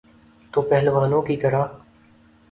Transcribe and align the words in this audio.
تو 0.53 0.61
پہلوانوں 0.61 1.21
کی 1.21 1.37
طرح۔ 1.37 1.65